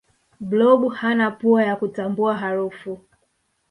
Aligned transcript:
blob 0.39 0.89
hana 0.93 1.31
pua 1.31 1.63
ya 1.63 1.75
kutambua 1.75 2.37
harufu 2.37 2.99